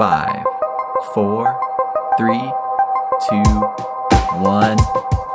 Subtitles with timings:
[0.00, 0.46] Five,
[1.12, 1.60] four,
[2.16, 2.50] three,
[3.28, 3.50] two,
[4.40, 4.78] one.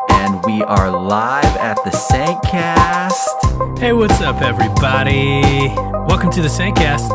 [0.10, 3.78] And we are live at the Saintcast.
[3.78, 5.44] Hey, what's up, everybody?
[6.08, 7.12] Welcome to the Saintcast.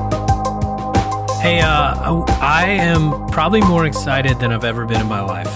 [1.40, 5.50] Hey, uh, I am probably more excited than I've ever been in my life.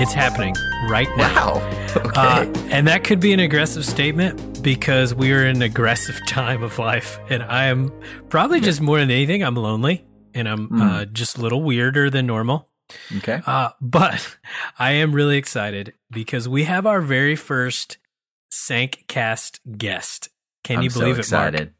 [0.00, 0.54] It's happening
[0.88, 1.56] right now.
[1.56, 1.86] Wow.
[1.96, 2.12] Okay.
[2.14, 6.62] Uh, and that could be an aggressive statement because we are in an aggressive time
[6.62, 7.18] of life.
[7.28, 7.92] And I am
[8.28, 10.04] probably just more than anything, I'm lonely
[10.34, 12.68] and I'm uh, just a little weirder than normal.
[13.18, 13.40] okay.
[13.46, 14.36] Uh, but
[14.78, 17.98] I am really excited because we have our very first
[18.50, 20.28] Sankcast guest.
[20.64, 21.54] Can I'm you believe so it, Mark?
[21.54, 21.74] excited.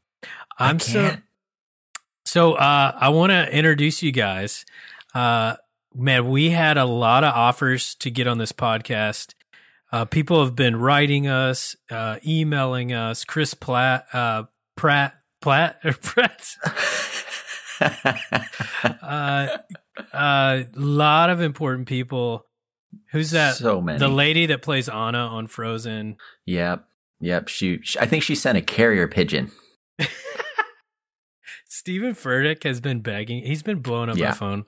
[0.59, 1.17] I I'm so
[2.25, 2.55] so.
[2.55, 4.65] Uh, I want to introduce you guys.
[5.15, 5.57] Uh,
[5.95, 9.35] man, we had a lot of offers to get on this podcast.
[9.93, 13.25] Uh, people have been writing us, uh, emailing us.
[13.25, 14.45] Chris Platt, uh,
[14.77, 16.57] Pratt, Platt, or Pratt.
[19.03, 19.49] uh,
[20.13, 22.47] a lot of important people.
[23.13, 23.57] Who's that?
[23.57, 23.99] So many.
[23.99, 26.17] The lady that plays Anna on Frozen.
[26.47, 26.85] Yep.
[27.21, 27.49] Yep.
[27.49, 29.51] She, she- I think she sent a carrier pigeon.
[31.69, 33.45] Steven Furtick has been begging.
[33.45, 34.29] He's been blowing up Yeah.
[34.31, 34.65] my phone.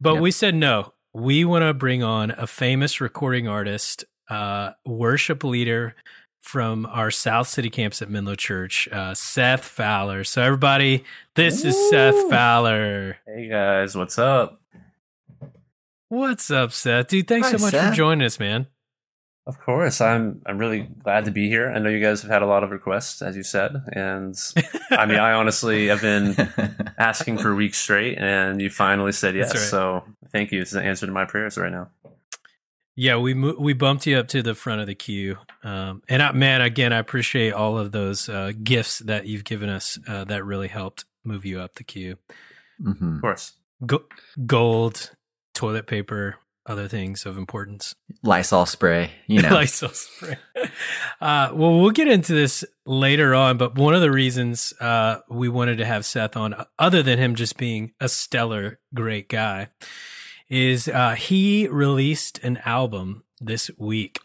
[0.00, 0.22] But Yep.
[0.22, 0.92] we said no.
[1.14, 5.94] We want to bring on a famous recording artist, uh, worship leader
[6.42, 10.24] from our South City campus at Menlo Church, uh, Seth Fowler.
[10.24, 13.16] So, everybody, this is Seth Fowler.
[13.24, 14.60] Hey guys, what's up?
[16.08, 17.08] What's up, Seth?
[17.08, 17.90] Dude, thanks Hi, so much Seth.
[17.90, 18.66] for joining us, man.
[19.46, 21.72] Of course, I'm I'm really glad to be here.
[21.72, 24.36] I know you guys have had a lot of requests, as you said, and
[24.90, 26.36] I mean, I honestly have been
[26.98, 29.54] asking for weeks straight, and you finally said yes.
[29.54, 29.60] Right.
[29.62, 30.60] So thank you.
[30.60, 31.88] It's an answer to my prayers right now.
[32.94, 36.22] Yeah, we mo- we bumped you up to the front of the queue, um, and
[36.22, 39.98] I, man, again, I appreciate all of those uh, gifts that you've given us.
[40.06, 42.16] Uh, that really helped move you up the queue.
[42.82, 43.16] Mhm.
[43.16, 43.52] Of course.
[43.86, 44.04] Go-
[44.46, 45.10] gold,
[45.54, 47.94] toilet paper, other things of importance.
[48.22, 49.12] Lysol spray.
[49.26, 49.50] You know.
[49.54, 50.36] Lysol spray.
[51.20, 55.48] Uh, well, we'll get into this later on, but one of the reasons uh, we
[55.48, 59.68] wanted to have Seth on, other than him just being a stellar, great guy,
[60.52, 64.20] is uh, he released an album this week.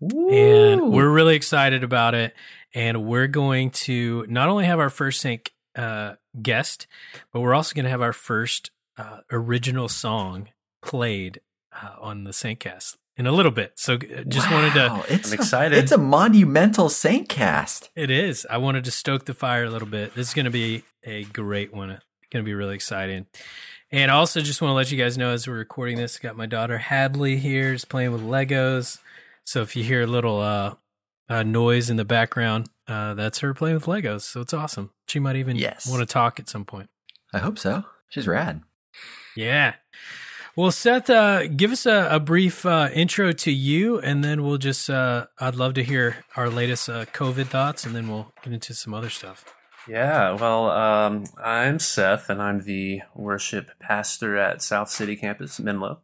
[0.00, 2.34] and we're really excited about it.
[2.74, 6.86] And we're going to not only have our first sync uh, guest,
[7.32, 10.48] but we're also going to have our first uh, original song
[10.82, 11.40] played
[11.72, 13.72] uh, on the Saintcast in a little bit.
[13.76, 15.04] So uh, just wanted to.
[15.08, 15.78] It's I'm a- excited.
[15.78, 17.90] it's a monumental Saintcast.
[17.94, 18.46] It is.
[18.48, 20.14] I wanted to stoke the fire a little bit.
[20.14, 21.90] This is going to be a great one.
[21.90, 23.26] It's going to be really exciting.
[23.90, 26.22] And I also just want to let you guys know as we're recording this, I
[26.26, 28.98] got my daughter Hadley here, is playing with Legos.
[29.44, 30.74] So if you hear a little uh,
[31.28, 34.22] uh, noise in the background, uh, that's her playing with Legos.
[34.22, 34.90] So it's awesome.
[35.06, 35.88] She might even Yes.
[35.88, 36.90] want to talk at some point.
[37.32, 37.84] I hope so.
[38.10, 38.60] She's rad.
[39.34, 39.74] Yeah.
[40.54, 44.58] Well, Seth, uh, give us a, a brief uh, intro to you, and then we'll
[44.58, 48.52] just, uh, I'd love to hear our latest uh, COVID thoughts, and then we'll get
[48.52, 49.44] into some other stuff.
[49.86, 50.32] Yeah.
[50.32, 56.00] Well, um, I'm Seth, and I'm the worship pastor at South City Campus, Menlo.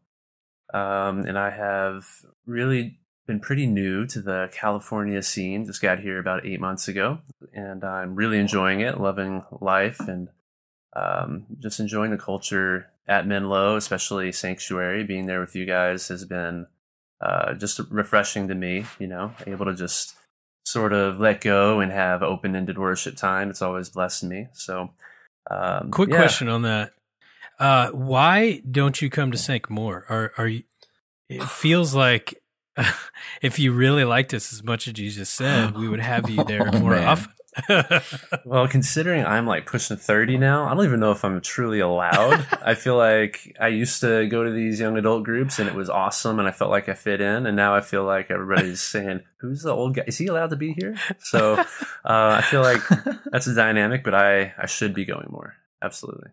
[0.73, 2.07] Um, and I have
[2.47, 5.67] really been pretty new to the California scene.
[5.67, 7.19] Just got here about eight months ago,
[7.53, 10.29] and I'm really enjoying it, loving life, and
[10.95, 15.05] um, just enjoying the culture at Menlo, especially Sanctuary.
[15.05, 16.67] Being there with you guys has been
[17.21, 18.87] uh, just refreshing to me.
[18.99, 20.15] You know, able to just
[20.65, 23.51] sort of let go and have open-ended worship time.
[23.51, 24.49] It's always blessed me.
[24.53, 24.91] So,
[25.51, 26.17] um, Quick yeah.
[26.17, 26.93] question on that.
[27.59, 30.05] Uh, why don't you come to Sync more?
[30.09, 30.65] Are are you?
[31.29, 32.43] It feels like
[33.43, 36.43] if you really liked us as much as you just said, we would have you
[36.45, 37.07] there Oh, more man.
[37.09, 37.33] often.
[38.45, 42.47] Well, considering I'm like pushing 30 now, I don't even know if I'm truly allowed.
[42.65, 45.89] I feel like I used to go to these young adult groups and it was
[45.89, 47.47] awesome and I felt like I fit in.
[47.47, 50.05] And now I feel like everybody's saying, Who's the old guy?
[50.07, 50.97] Is he allowed to be here?
[51.21, 51.65] So uh,
[52.05, 52.81] I feel like
[53.27, 55.55] that's a dynamic, but I, I should be going more.
[55.83, 56.31] Absolutely.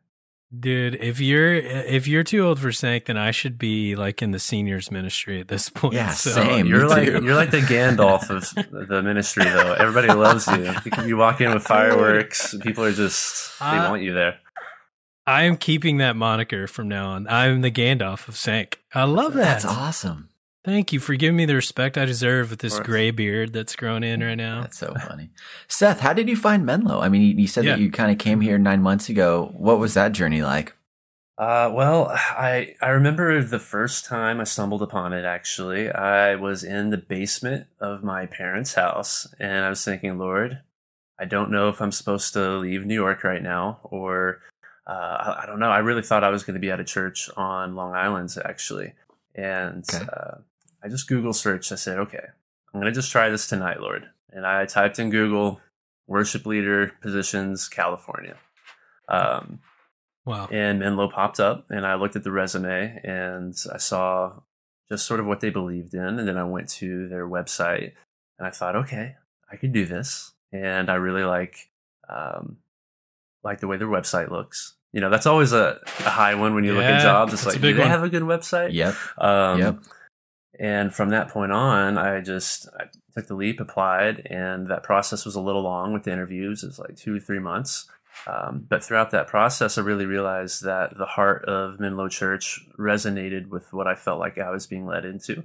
[0.58, 4.32] Dude, if you're if you're too old for Sank, then I should be like in
[4.32, 5.94] the seniors ministry at this point.
[5.94, 6.66] Yeah, So- same.
[6.68, 7.24] You're like too.
[7.24, 9.74] you're like the Gandalf of the ministry, though.
[9.74, 10.64] Everybody loves you.
[10.86, 12.54] You, can, you walk in with fireworks.
[12.62, 14.40] People are just they Uh, want you there.
[15.26, 17.28] I am keeping that moniker from now on.
[17.28, 18.82] I'm the Gandalf of Sank.
[18.94, 19.62] I love that.
[19.62, 20.28] That's awesome.
[20.64, 24.04] Thank you for giving me the respect I deserve with this gray beard that's growing
[24.04, 24.62] in right now.
[24.62, 25.32] That's so funny.
[25.68, 27.00] Seth, how did you find Menlo?
[27.02, 27.72] I mean, you, you said Yeah.
[27.76, 29.52] that you kind of came here nine months ago.
[29.58, 30.76] What was that journey like?
[31.38, 35.26] Uh, well, I I remember the first time I stumbled upon it.
[35.26, 40.60] Actually, I was in the basement of my parents' house, and I was thinking, Lord,
[41.18, 44.42] I don't know if I'm supposed to leave New York right now, or
[44.86, 45.72] uh, I, I don't know.
[45.72, 48.94] I really thought I was going to be at a church on Long Island actually,
[49.34, 50.06] and Okay.
[50.14, 50.36] uh,
[50.84, 51.72] I just Google searched.
[51.72, 52.24] I said, okay,
[52.74, 54.10] I'm going to just try this tonight, Lord.
[54.30, 55.60] And I typed in Google
[56.08, 58.38] worship leader positions California.
[59.08, 59.60] Um,
[60.24, 60.48] Wow.
[60.52, 64.34] and Menlo popped up, and I looked at the resume and I saw
[64.88, 67.94] just sort of what they believed in, and then I went to their website
[68.38, 69.16] and I thought, okay,
[69.52, 71.72] I could do this, and I really like
[72.08, 72.58] um,
[73.44, 74.76] like the way their website looks.
[74.94, 77.34] You know, that's always a, a high one when you look at jobs.
[77.34, 77.90] It's like, do big they one.
[77.90, 78.74] have a good website?
[78.74, 78.94] Yep.
[79.18, 79.80] Um, Yep.
[80.60, 85.26] And from that point on, I just I took the leap, applied, and that process
[85.26, 86.64] was a little long with the interviews.
[86.64, 87.90] It was like two, three months.
[88.28, 93.48] Um, but throughout that process, I really realized that the heart of Menlo Church resonated
[93.48, 95.44] with what I felt like I was being led into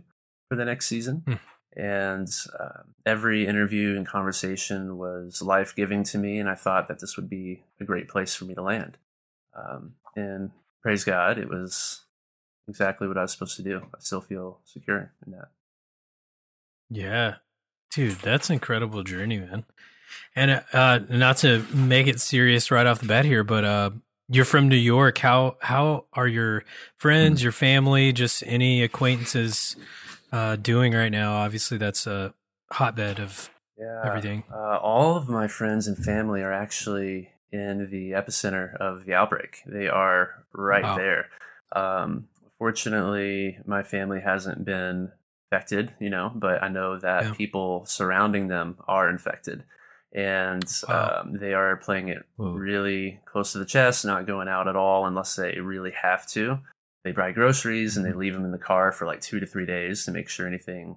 [0.49, 1.23] for the next season.
[1.27, 1.35] Hmm.
[1.79, 7.01] And uh, every interview and conversation was life giving to me, and I thought that
[7.01, 8.97] this would be a great place for me to land.
[9.55, 10.51] Um, and
[10.83, 12.06] praise God, it was
[12.69, 13.83] exactly what I was supposed to do.
[13.95, 15.49] I still feel secure in that.
[16.91, 17.37] Yeah.
[17.93, 19.65] Dude, that's an incredible journey, man.
[20.35, 23.91] And uh not to make it serious right off the bat here, but uh
[24.29, 25.19] you're from New York.
[25.19, 26.65] How how are your
[26.97, 29.77] friends, your family, just any acquaintances
[30.33, 31.35] uh doing right now?
[31.37, 32.35] Obviously that's a
[32.73, 34.03] hotbed of Yeah.
[34.05, 34.45] everything.
[34.53, 39.63] Uh, all of my friends and family are actually in the epicenter of the outbreak.
[39.67, 40.97] They are right Wow.
[40.97, 41.29] there.
[41.73, 42.29] Um,
[42.59, 45.13] fortunately, my family hasn't been
[45.51, 47.35] infected, you know, but I know that Yeah.
[47.35, 49.65] people surrounding them are infected.
[50.13, 51.21] And Wow.
[51.25, 52.53] um, they are playing it Whoa.
[52.53, 56.59] really close to the chest, not going out at all unless they really have to.
[57.05, 59.67] They buy groceries and they leave them in the car for like two to three
[59.67, 60.97] days to make sure anything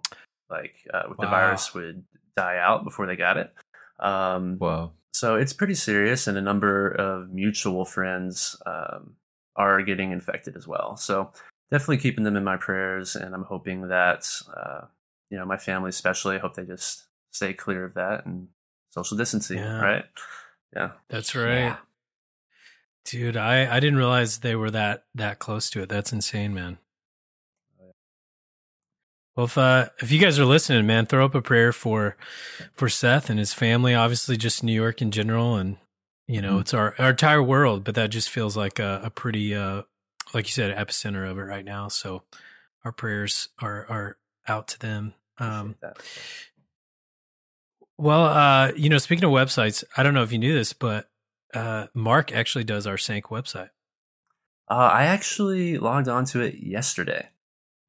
[0.49, 2.03] like uh, with the virus would
[2.35, 3.53] die out before they got it.
[3.99, 4.93] Um, Whoa.
[5.13, 9.17] so it's pretty serious, and a number of mutual friends um,
[9.59, 10.97] are getting infected as well.
[10.97, 11.31] So
[11.69, 14.85] definitely keeping them in my prayers, and I'm hoping that uh,
[15.29, 18.47] you know my family, especially, I hope they just stay clear of that and
[18.89, 19.59] social distancing.
[19.59, 19.79] Yeah.
[19.79, 20.05] Right?
[20.75, 20.91] Yeah.
[21.09, 21.59] That's right.
[21.59, 21.77] Yeah.
[23.05, 25.89] Dude, I I didn't realize they were that that close to it.
[25.89, 26.79] That's insane, man.
[29.35, 32.17] Well, if uh, if you guys are listening, man, throw up a prayer for
[32.73, 33.93] for Seth and his family.
[33.93, 35.77] Obviously, just New York in general, and
[36.29, 36.61] you know, Mhm.
[36.61, 37.83] it's our our entire world.
[37.83, 39.83] But that just feels like a, a pretty, uh,
[40.33, 41.87] like you said, epicenter of it right now.
[41.87, 42.23] So
[42.85, 44.17] our prayers are are
[44.47, 45.13] out to them.
[45.39, 45.75] Um,
[47.97, 51.09] well, uh, you know, speaking of websites, I don't know if you knew this, but
[51.53, 53.69] uh, Mark actually does our Sank website.
[54.69, 57.29] Uh, I actually logged onto it yesterday.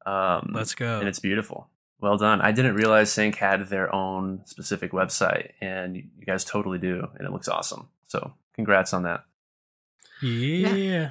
[0.07, 0.99] Um, Let's go.
[0.99, 1.69] and it's beautiful.
[2.01, 2.41] Well done.
[2.41, 7.27] I didn't realize Sync had their own specific website, and you guys totally do, and
[7.29, 7.91] it looks awesome.
[8.11, 9.25] So, congrats on that.
[10.21, 11.11] yeah.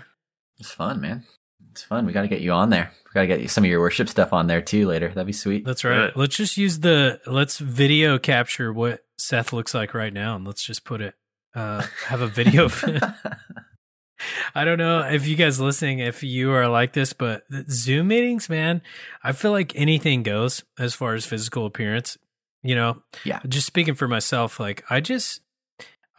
[0.59, 1.23] It's fun, man.
[1.71, 2.05] It's fun.
[2.05, 2.91] We got to get you on there.
[3.05, 5.07] We got to get you some of your worship stuff on there too later.
[5.07, 5.63] That'd be sweet.
[5.65, 6.13] That's right.
[6.13, 6.19] Good.
[6.19, 10.63] Let's just use the let's video capture what Seth looks like right now, and let's
[10.63, 11.15] just put it.
[11.55, 12.65] Uh, have a video.
[12.65, 13.01] of it.
[14.55, 18.09] I don't know if you guys listening, if you are like this, but the Zoom
[18.09, 18.81] meetings, man,
[19.23, 22.17] I feel like anything goes as far as physical appearance.
[22.61, 23.39] You know, Yeah.
[23.47, 25.39] Just speaking for myself, like I just,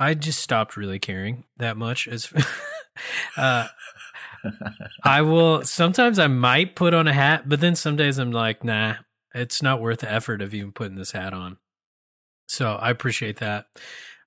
[0.01, 2.09] I just stopped really caring that much.
[2.09, 2.33] As,
[3.37, 3.69] uh,
[5.05, 8.65] I will sometimes I might put on a hat, but then some days I'm like,
[8.65, 8.95] nah,
[9.35, 11.59] it's not worth the effort of even putting this hat on.
[12.49, 13.67] So I appreciate that.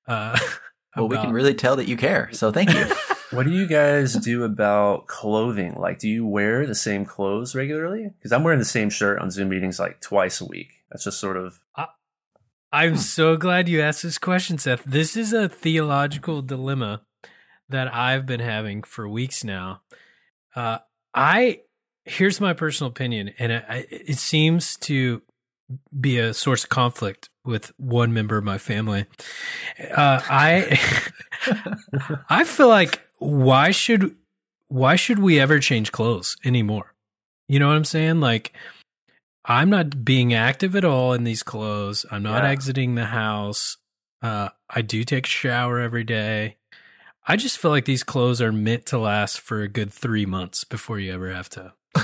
[0.07, 0.37] Uh,
[0.95, 2.29] well, we can really tell that you care.
[2.31, 2.85] So thank you.
[3.31, 5.73] What do you guys do about clothing?
[5.73, 8.11] Like, do you wear the same clothes regularly?
[8.15, 10.83] Because I'm wearing the same shirt on Zoom meetings like twice a week.
[10.91, 11.59] That's just sort of
[12.73, 14.83] I'm so glad you asked this question, Seth.
[14.83, 17.03] This is a theological dilemma
[17.69, 19.83] that I've been having for weeks now.
[20.55, 20.79] Uh,
[21.13, 21.59] I
[22.03, 25.21] here's my personal opinion, and it, it seems to
[25.97, 29.05] be a source of conflict with one member of my family.
[29.79, 30.79] Uh, I
[32.29, 34.15] I feel like why should
[34.69, 36.95] why should we ever change clothes anymore?
[37.47, 38.19] You know what I'm saying?
[38.19, 38.51] Like
[39.45, 42.05] I'm not being active at all in these clothes.
[42.11, 42.49] I'm not Yeah.
[42.49, 43.77] exiting the house.
[44.21, 46.57] Uh, I do take a shower every day.
[47.27, 50.63] I just feel like these clothes are meant to last for a good three months
[50.65, 51.73] before you ever have to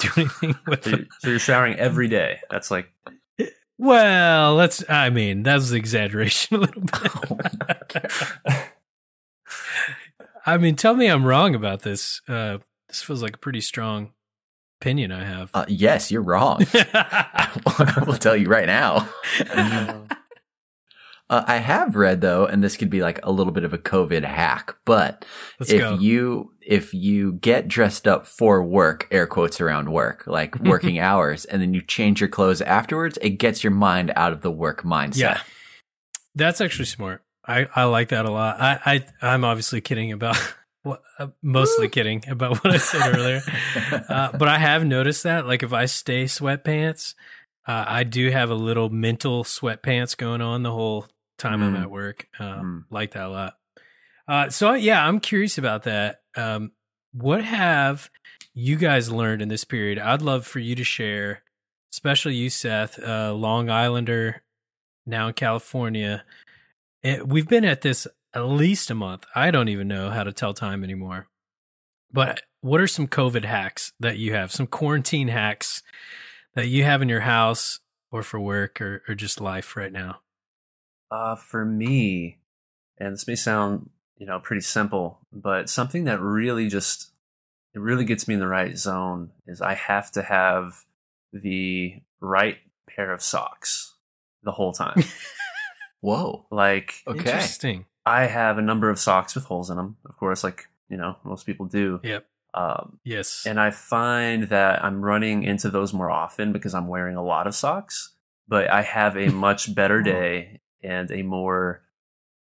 [0.00, 1.08] do anything with so, them.
[1.20, 2.40] so you're showering every day.
[2.50, 2.90] That's like
[3.76, 4.82] Well, let's.
[4.88, 7.38] I mean, that was exaggeration a little Oh
[7.92, 8.12] bit.
[10.46, 12.20] I mean, tell me I'm wrong about this.
[12.28, 14.12] Uh, this feels like a pretty strong
[14.84, 15.50] opinion I have.
[15.54, 16.66] uh, yes, you're wrong.
[16.74, 19.08] I will tell you right now.
[21.30, 23.78] Uh, I have read though, and this could be like a little bit of a
[23.78, 25.24] COVID hack, but
[25.58, 25.98] Let's if go.
[25.98, 31.46] you if you get dressed up for work, air quotes around work, like working hours,
[31.46, 34.82] and then you change your clothes afterwards, it gets your mind out of the work
[34.82, 35.16] mindset.
[35.16, 35.40] Yeah.
[36.34, 37.22] That's actually smart.
[37.48, 38.60] I, I like that a lot.
[38.60, 40.36] I, I I'm obviously kidding about
[40.84, 43.42] what uh, mostly kidding about what I said earlier.
[44.08, 47.14] Uh, but I have noticed that like if I stay sweatpants,
[47.66, 51.06] uh, I do have a little mental sweatpants going on the whole
[51.38, 51.82] time I'm Mm.
[51.82, 52.28] at work.
[52.38, 52.84] Uh, Mm.
[52.90, 53.54] Like that a lot.
[54.28, 56.22] Uh, so yeah, I'm curious about that.
[56.36, 56.72] Um,
[57.12, 58.08] what have
[58.54, 59.98] you guys learned in this period?
[59.98, 61.42] I'd love for you to share,
[61.92, 64.42] especially you, Seth, uh, Long Islander,
[65.06, 66.24] now in California.
[67.02, 69.24] It, we've been at this at least a month.
[69.34, 71.28] I don't even know how to tell time anymore.
[72.12, 74.52] But what are some COVID hacks that you have?
[74.52, 75.82] Some quarantine hacks
[76.54, 80.20] that you have in your house or for work or, or just life right now?
[81.10, 82.38] Uh, for me,
[82.98, 87.10] and this may sound, you know, pretty simple, but something that really just
[87.74, 90.84] it really gets me in the right zone is I have to have
[91.32, 93.96] the right pair of socks
[94.44, 95.02] the whole time.
[96.00, 96.46] Whoa.
[96.50, 97.18] like Okay.
[97.18, 97.86] Interesting.
[98.06, 101.16] I have a number of socks with holes in them, of course, like you know
[101.24, 102.00] most people do.
[102.02, 102.26] Yep.
[102.54, 103.44] Um, Yes.
[103.46, 107.46] and I find that I'm running into those more often because I'm wearing a lot
[107.48, 108.10] of socks.
[108.46, 111.82] But I have a much better day and a more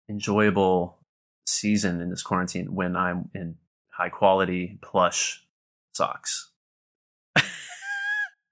[0.09, 0.99] enjoyable
[1.45, 3.55] season in this quarantine when I'm in
[3.89, 5.43] high quality plush
[5.93, 6.51] socks.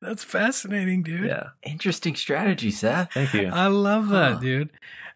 [0.01, 1.27] That's fascinating, dude.
[1.27, 3.13] Yeah, Interesting strategy, Seth.
[3.13, 3.47] thank you.
[3.51, 4.39] I love that, Huh.
[4.39, 4.69] dude.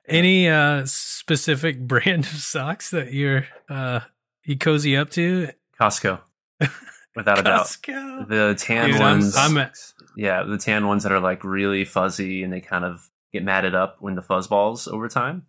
[0.09, 4.01] Any uh specific brand of socks that you're uh
[4.45, 5.49] you cozy up to?
[5.79, 6.19] Costco,
[7.15, 7.65] without a doubt.
[7.67, 8.27] Costco.
[8.27, 9.71] The tan Dude, I'm- ones, I'm a-
[10.17, 13.75] yeah, the tan ones that are like really fuzzy and they kind of get matted
[13.75, 15.45] up when the fuzz balls over time.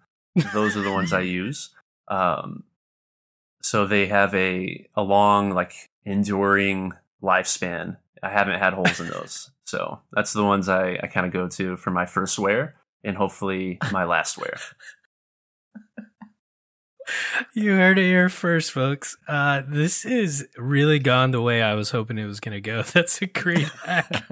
[0.53, 1.71] Those are the ones I use.
[2.09, 2.65] Um,
[3.63, 5.73] so they have a a long, like
[6.05, 7.97] enduring lifespan.
[8.23, 11.49] I haven't had holes in those, so that's the ones I I kind of go
[11.49, 12.75] to for my first wear
[13.05, 14.57] and hopefully my last wear.
[17.55, 19.17] You heard it here first, folks.
[19.27, 22.83] Uh, this is really gone the way I was hoping it was going to go.
[22.95, 24.25] That's a great hack.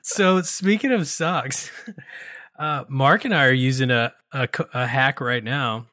[0.00, 1.70] so, speaking of socks,
[2.58, 5.86] uh, Mark and I are using a, a, a hack right now.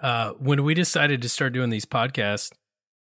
[0.00, 2.52] Uh, when we decided to start doing these podcasts,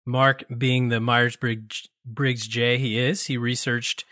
[0.05, 4.05] Mark, being the Myers Briggs, Briggs J he is, he researched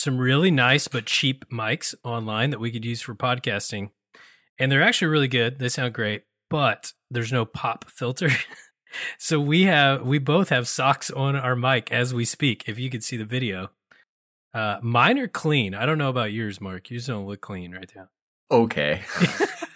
[0.00, 3.90] some really nice but cheap mics online that we could use for podcasting.
[4.58, 5.58] And they're actually really good.
[5.58, 8.30] They sound great, but there's no pop filter.
[9.18, 12.88] so we have we both have socks on our mic as we speak, if you
[12.88, 13.70] could see the video.
[14.54, 15.74] Uh mine are clean.
[15.74, 16.90] I don't know about yours, Mark.
[16.90, 18.08] Yours don't look clean right now.
[18.50, 19.02] okay.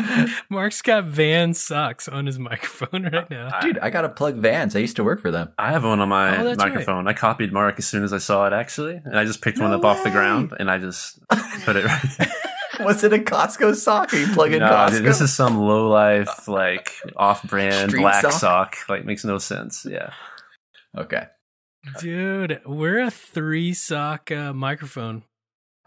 [0.50, 3.60] Mark's got van socks on his microphone right now.
[3.60, 4.74] Dude, I got to plug Vans.
[4.76, 5.52] I used to work for them.
[5.58, 6.68] I have one on my Oh, that's right.
[6.70, 7.06] microphone.
[7.08, 9.70] I copied Mark as soon as I saw it, actually, and I just picked one
[9.70, 11.18] No up off the ground and I just
[11.64, 12.32] put it right there.
[12.86, 14.12] Was it a Costco sock?
[14.14, 14.90] Or you plug in No, Costco?
[14.92, 18.32] dude, this is some low life, like off brand black sock?
[18.32, 18.76] sock.
[18.88, 19.84] Like makes no sense.
[19.88, 20.12] Yeah.
[20.96, 21.26] okay.
[22.00, 25.24] Dude, we're a three sock uh, microphone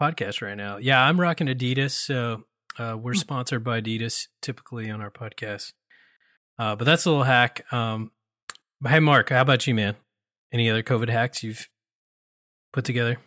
[0.01, 0.77] podcast right now.
[0.77, 2.43] Yeah, I'm rocking Adidas, so
[2.77, 5.74] uh, we're sponsored by Adidas typically on our podcast.
[6.58, 7.65] Uh, but that's a little hack.
[7.74, 8.12] Um,
[8.86, 9.96] hey, Mark, how about you, man?
[10.51, 11.68] Any other COVID hacks you've
[12.72, 13.18] put together?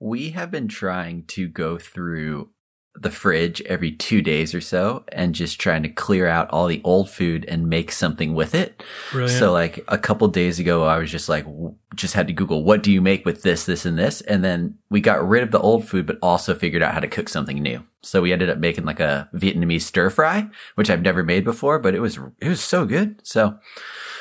[0.00, 2.50] We have been trying to go through
[2.96, 6.80] the fridge every two days or so and just trying to clear out all the
[6.84, 8.82] old food and make something with it.
[9.10, 9.38] Brilliant.
[9.38, 12.62] So like a couple days ago, I was just like, w- just had to Google,
[12.62, 14.20] what do you make with this, this, and this?
[14.22, 17.08] And then we got rid of the old food, but also figured out how to
[17.08, 17.84] cook something new.
[18.02, 21.80] So we ended up making like a Vietnamese stir fry, which I've never made before,
[21.80, 23.20] but it was, it was so good.
[23.24, 23.58] So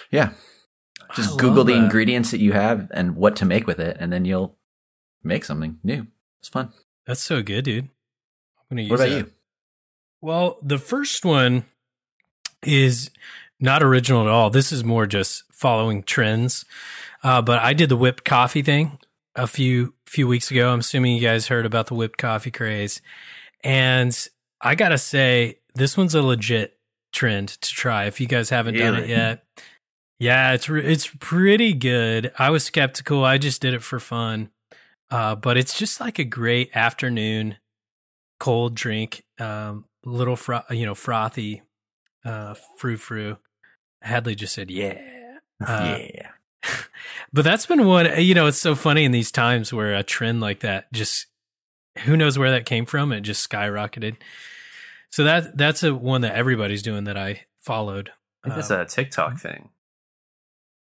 [0.09, 0.31] yeah,
[1.15, 1.83] just Google the that.
[1.83, 3.97] ingredients that you have and what to make with it.
[3.99, 4.57] And then you'll
[5.23, 6.07] make something new.
[6.39, 6.73] It's fun.
[7.05, 7.89] That's so good, dude.
[8.73, 9.17] I'm gonna use What about that.
[9.27, 9.31] you?
[10.21, 11.65] Well, the first one
[12.63, 13.11] is
[13.59, 14.49] not original at all.
[14.49, 16.65] This is more just following trends.
[17.23, 18.97] Uh, but I did the whipped coffee thing
[19.35, 20.71] a few few weeks ago.
[20.73, 22.99] I'm assuming you guys heard about the whipped coffee craze.
[23.63, 24.17] And
[24.59, 26.77] I gotta say, this one's a legit
[27.11, 29.43] trend to try if you guys haven't done it yet.
[30.19, 32.31] Yeah, it's re- it's pretty good.
[32.39, 33.23] I was skeptical.
[33.23, 34.49] I just did it for fun.
[35.11, 37.57] Uh, but it's just like a great afternoon
[38.43, 41.61] cold drink, um, little fro- you know frothy,
[42.25, 43.37] uh, frou frou.
[44.01, 44.99] Hadley just said, "Yeah."
[45.65, 46.31] Uh, yeah.
[47.31, 48.21] but that's been one.
[48.21, 51.27] You know, it's so funny in these times where a trend like that just
[51.99, 53.13] who knows where that came from?
[53.13, 54.17] It just skyrocketed.
[55.09, 58.09] So that that's a one that everybody's doing that I followed.
[58.43, 59.69] I think that's Um, a TikTok thing.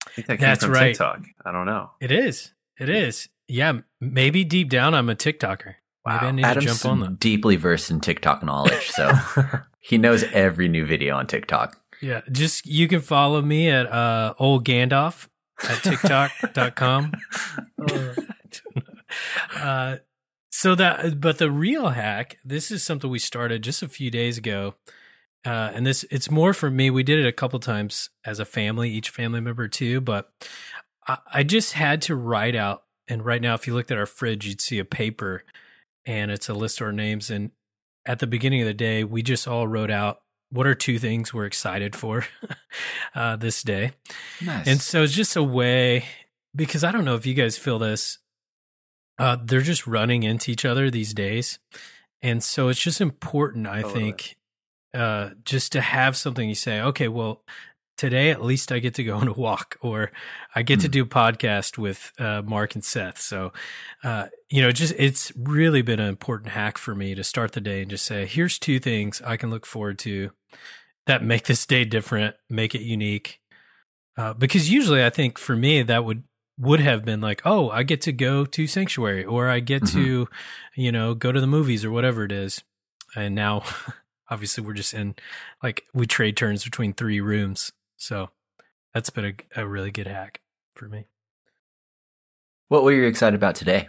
[0.08, 0.88] I think that came That's from right.
[0.88, 1.22] TikTok.
[1.46, 1.92] I don't know.
[2.02, 2.52] It is.
[2.78, 3.30] It is.
[3.48, 3.80] Yeah.
[4.02, 5.76] Maybe deep down I'm a TikToker.
[6.06, 6.32] Maybe I Wow.
[6.32, 7.20] need Adam's to jump on that.
[7.20, 9.12] deeply versed in TikTok knowledge, so
[9.80, 11.78] he knows every new video on TikTok.
[12.02, 12.22] Yeah.
[12.32, 15.28] Just you can follow me at uh old Gandalf
[15.64, 17.12] at TikTok.com.
[19.56, 19.98] uh
[20.50, 24.38] so that but the real hack, this is something we started just a few days
[24.38, 24.76] ago.
[25.46, 26.90] Uh, and this it's more for me.
[26.90, 30.02] We did it a couple times as a family, each family member too.
[30.02, 30.32] But
[31.08, 32.84] I, I just had to write out.
[33.08, 35.44] And right now, if you looked at our fridge, you'd see a paper,
[36.06, 37.30] and it's a list of our names.
[37.30, 37.52] And
[38.06, 41.34] at the beginning of the day, we just all wrote out what are two things
[41.34, 42.26] we're excited for
[43.16, 43.92] uh, this day.
[44.42, 44.68] Nice.
[44.68, 46.06] And so it's just a way
[46.56, 48.20] because I don't know if you guys feel this.
[49.18, 51.58] Uh, they're just running into each other these days,
[52.22, 53.66] and so it's just important.
[53.66, 54.36] I think
[54.94, 56.82] uh, just to have something you say.
[56.82, 57.42] Okay, well,
[57.98, 60.12] today at least I get to go on a walk, or
[60.56, 60.92] I get to Hmm.
[60.92, 63.20] do a podcast with uh, Mark and Seth.
[63.20, 63.54] So,
[64.04, 67.62] uh, you know, just it's really been an important hack for me to start the
[67.62, 70.32] day and just say, here's two things I can look forward to
[71.08, 73.40] that make this day different, make it unique.
[74.18, 76.24] Uh, because usually I think for me that would
[76.58, 80.28] would have been like, oh, I get to go to sanctuary or I get to,
[80.76, 82.64] you know, go to the movies or whatever it is.
[83.14, 83.64] And now
[84.30, 85.16] obviously we're just in
[85.62, 87.74] like we trade turns between three rooms.
[88.06, 88.30] So
[88.94, 90.42] that's been a, a really good hack
[90.76, 91.06] for me.
[92.68, 93.88] what were you excited about today?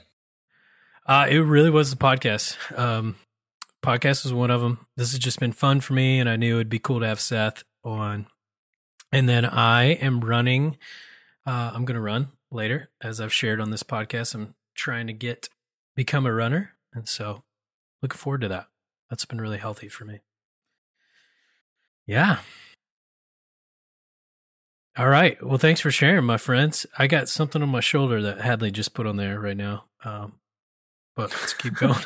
[1.05, 2.57] Uh, it really was the podcast.
[2.79, 3.17] Um,
[3.85, 4.87] podcast was one of them.
[4.97, 7.21] This has just been fun for me, and I knew it'd be cool to have
[7.21, 8.27] Seth on.
[9.13, 10.79] And then I am running.
[11.47, 14.35] Uh, I'm going to run later, as I've shared on this podcast.
[14.35, 15.51] I'm trying to get
[15.95, 17.43] become a runner, and so
[18.01, 18.69] looking forward to that.
[19.11, 20.21] That's been really healthy for me.
[22.07, 22.39] Yeah.
[24.99, 25.37] All right.
[25.45, 26.87] Well, thanks for sharing, my friends.
[26.99, 29.85] I got something on my shoulder that Hadley just put on there right now.
[30.05, 30.35] Um,
[31.15, 31.99] but let's keep going.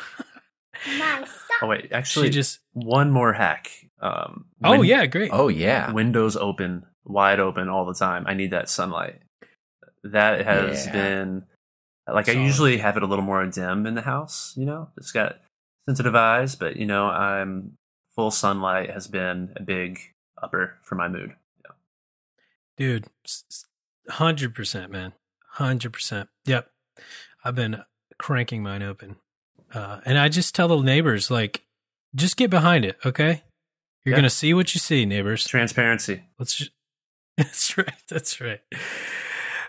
[1.61, 2.59] Oh wait, she actually, just.
[2.73, 3.69] one more hack.
[4.01, 5.29] Um, Oh win- yeah, great.
[5.31, 5.91] Oh yeah.
[5.91, 8.25] windows open, wide open all the time.
[8.27, 9.19] I need that sunlight.
[10.03, 10.91] That has Yeah.
[10.91, 11.43] been
[12.11, 14.53] like I usually have it a little more dim in the house.
[14.57, 15.39] You know, it's got
[15.87, 17.77] sensitive eyes, but you know, I'm
[18.15, 19.99] full sunlight has been a big
[20.41, 21.35] upper for my mood.
[22.81, 23.05] Dude
[24.09, 25.13] hundred percent man.
[25.51, 26.29] Hundred percent.
[26.45, 26.67] Yep.
[27.45, 27.81] I've been
[28.17, 29.17] cranking mine open.
[29.73, 31.63] Uh and i just tell the neighbors like
[32.15, 33.43] just get behind it okay?
[34.03, 34.17] You're Yeah.
[34.21, 35.45] gonna see what you see neighbors.
[35.45, 36.23] Transparency.
[36.39, 36.71] let's just
[37.37, 38.61] that's right that's right.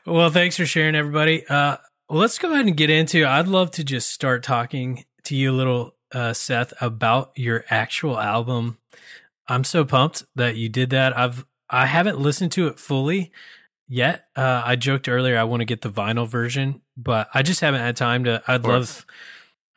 [0.07, 1.47] Well thanks for sharing everybody.
[1.47, 1.77] Uh
[2.09, 5.51] well, let's go ahead and get into i'd love to just start talking to you
[5.53, 8.79] a little uh seth about your actual album.
[9.49, 11.15] I'm so pumped that you did that.
[11.17, 13.33] I've i haven't listened to it fully
[13.89, 17.61] yet uh i joked earlier i want to get the vinyl version but i just
[17.61, 19.05] haven't had time to i'd love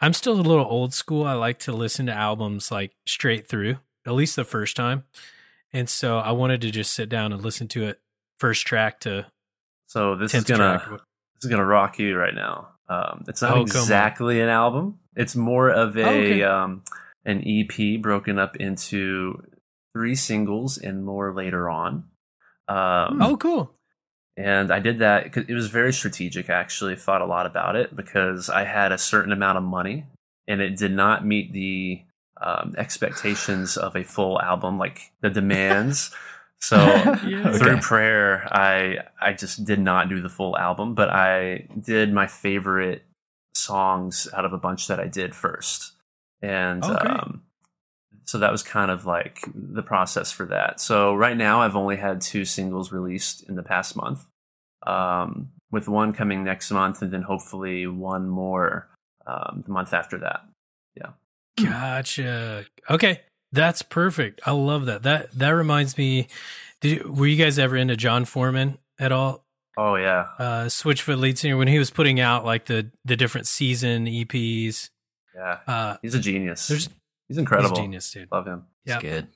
[0.01, 3.77] i'm still a little old school i like to listen to albums like straight through
[4.05, 5.03] at least the first time
[5.73, 7.99] and so i wanted to just sit down and listen to it
[8.37, 9.25] first track to
[9.87, 10.99] So this is gonna track
[11.35, 12.69] this is gonna rock you right now.
[12.87, 14.99] Um, it's not Oh, exactly an album.
[15.15, 16.43] It's more of a Oh, okay.
[16.43, 16.83] um,
[17.25, 19.41] an EP broken up into
[19.95, 22.03] three singles and more later on.
[22.67, 23.71] Um, oh cool
[24.37, 26.49] And I did that because it was very strategic.
[26.49, 30.05] I actually thought a lot about it because I had a certain amount of money
[30.47, 32.01] and it did not meet the
[32.41, 36.11] um, expectations of a full album, like the demands.
[36.61, 36.77] So
[37.23, 37.51] Yeah.
[37.51, 37.81] through Okay.
[37.81, 43.03] prayer, I I just did not do the full album, but I did my favorite
[43.53, 45.91] songs out of a bunch that I did first,
[46.41, 47.43] and Oh, um,
[48.25, 50.79] so that was kind of like the process for that.
[50.81, 54.25] So right now, I've only had two singles released in the past month,
[54.85, 58.87] um, with one coming next month, and then hopefully one more
[59.27, 60.41] um, the month after that.
[60.95, 61.11] Yeah.
[61.63, 62.65] Gotcha.
[62.89, 64.41] Okay, that's perfect.
[64.45, 65.03] I love that.
[65.03, 66.27] That that reminds me.
[66.81, 69.43] Did you, were you guys ever into Jon Foreman at all?
[69.77, 73.47] Oh yeah, Uh, Switchfoot lead singer when he was putting out like the the different
[73.47, 74.89] season EPs.
[75.35, 76.67] yeah, Uh, he's a genius.
[76.67, 76.89] there's
[77.27, 77.69] he's incredible.
[77.75, 78.31] he's genius, dude.
[78.31, 78.63] Love him.
[78.85, 79.01] It's Yeah.
[79.01, 79.27] good.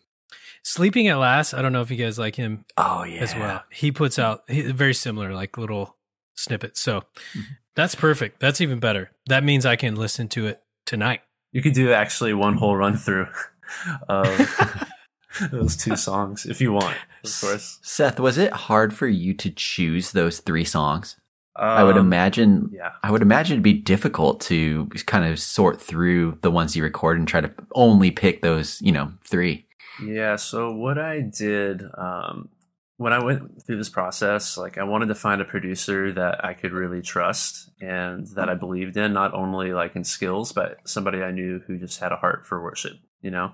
[0.63, 1.53] Sleeping at Last.
[1.53, 3.21] I don't know if you guys like him Oh yeah.
[3.21, 3.63] as well.
[3.71, 5.95] He puts out he, very similar, like little
[6.35, 6.79] snippets.
[6.81, 7.01] So
[7.33, 7.41] Mm-hmm.
[7.75, 8.39] that's perfect.
[8.39, 9.11] That's even better.
[9.27, 11.21] That means I can listen to it tonight.
[11.51, 13.27] You could do actually one whole run through
[14.09, 14.87] of
[15.51, 17.79] those two songs if you want, of course.
[17.81, 21.15] Seth, was it hard for you to choose those three songs?
[21.59, 22.69] I would Um, imagine.
[22.73, 22.91] Yeah.
[23.03, 27.17] I would imagine it'd be difficult to kind of sort through the ones you record
[27.19, 29.65] and try to only pick those, you know, three.
[30.03, 32.49] Yeah, so what I did um,
[32.97, 36.53] when I went through this process, like I wanted to find a producer that I
[36.53, 41.21] could really trust and that I believed in, not only like in skills, but somebody
[41.21, 43.51] I knew who just had a heart for worship, you know?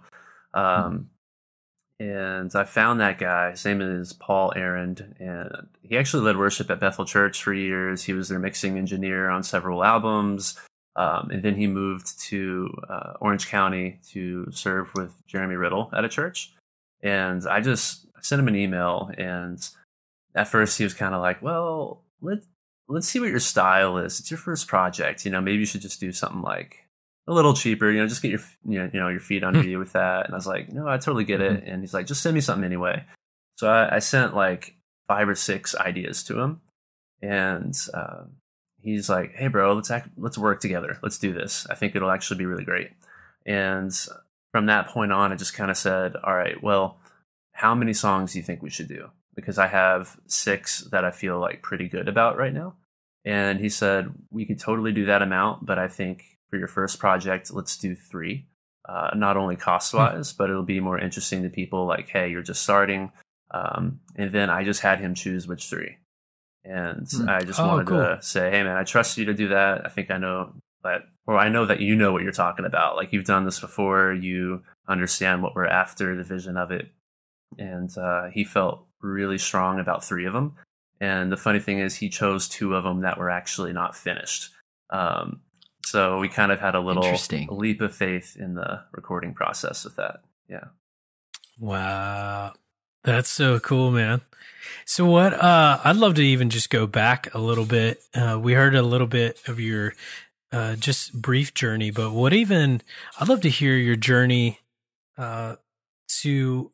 [0.53, 1.09] Um,
[1.99, 3.51] and I found that guy.
[3.51, 8.03] His name is Paul Arend, and he actually led worship at Bethel Church for years.
[8.03, 10.59] He was their mixing engineer on several albums.
[10.97, 16.05] Um, and then he moved to uh, Orange County to serve with Jeremy Riddle at
[16.05, 16.53] a church.
[17.01, 19.59] And I just sent him an email, and
[20.33, 22.39] at first he was kind of like, "Well, let
[22.87, 24.19] let's see what your style is.
[24.19, 25.41] It's your first project, you know.
[25.41, 26.84] Maybe you should just do something like
[27.27, 29.63] a little cheaper, you know, just get your you know, you know your feet under
[29.63, 32.07] you with that." And I was like, "No, I totally get it." And he's like,
[32.07, 33.03] "Just send me something anyway."
[33.57, 34.75] So I, I sent like
[35.07, 36.61] five or six ideas to him,
[37.21, 38.23] and uh,
[38.81, 40.99] he's like, "Hey, bro, let's act, let's work together.
[41.01, 41.65] Let's do this.
[41.69, 42.91] I think it'll actually be really great."
[43.45, 43.91] And
[44.51, 46.99] from that point on, I just kind of said, "All right, well,
[47.53, 51.11] how many songs do you think we should do?" Because I have six that I
[51.11, 52.75] feel like pretty good about right now.
[53.25, 56.99] And he said, "We could totally do that amount, but I think for your first
[56.99, 58.45] project, let's do three.
[58.87, 61.85] Uh, not only cost wise, but it'll be more interesting to people.
[61.85, 63.11] Like, hey, you're just starting."
[63.51, 65.97] Um, and then I just had him choose which three
[66.63, 67.29] and Hmm.
[67.29, 67.97] I just Oh, wanted cool.
[67.99, 69.85] to say, hey man, I trust you to do that.
[69.85, 72.95] I think I know that, or I know that you know what you're talking about.
[72.95, 76.89] Like you've done this before, you understand what we're after, the vision of it,
[77.59, 80.55] and uh, he felt really strong about three of them.
[80.99, 84.51] And the funny thing is, he chose two of them that were actually not finished.
[84.89, 85.41] Um,
[85.85, 87.03] so we kind of had a little
[87.49, 90.21] leap of faith in the recording process with that.
[90.49, 90.65] Yeah.
[91.59, 92.53] Wow.
[93.03, 94.21] That's so cool, man.
[94.85, 98.01] So what uh I'd love to even just go back a little bit.
[98.15, 99.93] Uh we heard a little bit of your
[100.51, 102.81] uh just brief journey, but what even
[103.19, 104.59] I'd love to hear your journey
[105.17, 105.55] uh
[106.21, 106.71] to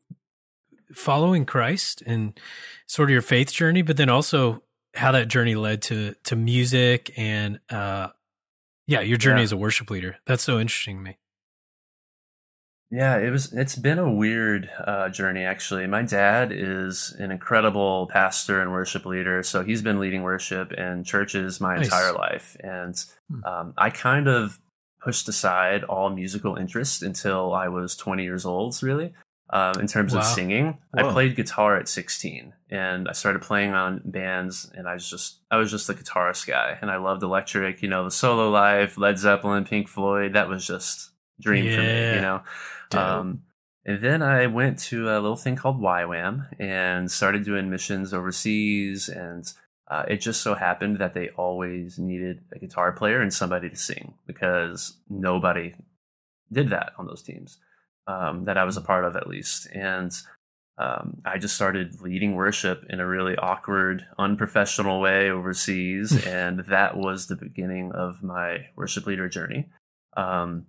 [0.93, 2.39] following Christ and
[2.87, 4.63] sort of your faith journey, but then also
[4.95, 8.09] how that journey led to to music and uh
[8.91, 9.43] yeah, your journey Yeah.
[9.45, 10.17] as a worship leader.
[10.25, 11.17] That's so interesting to me.
[12.93, 13.53] Yeah, it was.
[13.53, 15.87] It's been a weird uh, journey, actually.
[15.87, 21.05] My dad is an incredible pastor and worship leader, so he's been leading worship in
[21.05, 21.85] churches my Nice.
[21.85, 22.93] entire life, and
[23.29, 23.45] Hmm.
[23.45, 24.59] um, I kind of
[25.01, 28.77] pushed aside all musical interest until I was 20 years old.
[28.83, 29.13] Really,
[29.51, 30.19] um, in terms Wow.
[30.19, 34.93] of singing, I played guitar at 16, and I started playing on bands, and I
[34.93, 38.11] was just I was just a guitarist guy, and I loved electric, you know, the
[38.11, 40.33] solo life, Led Zeppelin, Pink Floyd.
[40.33, 41.11] That was just
[41.41, 42.43] dream for me, you know.
[42.93, 43.43] Um,
[43.85, 49.09] and then I went to a little thing called YWAM and started doing missions overseas.
[49.09, 49.51] And
[49.89, 53.75] uh, it just so happened that they always needed a guitar player and somebody to
[53.75, 55.73] sing because nobody
[56.51, 57.57] did that on those teams
[58.07, 59.67] um, that I was a part of, at least.
[59.73, 60.11] And
[60.77, 66.25] um, I just started leading worship in a really awkward, unprofessional way overseas.
[66.27, 69.69] and that was the beginning of my worship leader journey.
[70.17, 70.65] Um,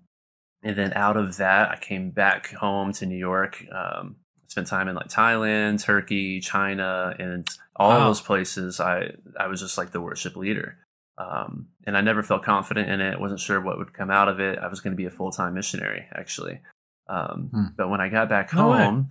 [0.63, 3.65] and then out of that, I came back home to New York.
[3.73, 4.17] Um,
[4.47, 8.05] spent time in like Thailand, Turkey, China, and all Wow.
[8.09, 8.79] those places.
[8.81, 10.77] I I was just like the worship leader,
[11.19, 13.19] um, and I never felt confident in it.
[13.19, 14.59] wasn't sure what would come out of it.
[14.59, 16.61] I was going to be a full time missionary, actually.
[17.09, 17.65] Um, Hmm.
[17.77, 18.85] But when I got back No way.
[18.85, 19.11] home,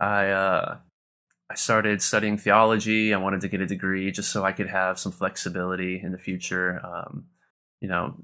[0.00, 0.76] I uh,
[1.50, 3.12] I started studying theology.
[3.12, 6.18] I wanted to get a degree just so I could have some flexibility in the
[6.18, 6.80] future.
[6.84, 7.26] Um,
[7.80, 8.16] you know,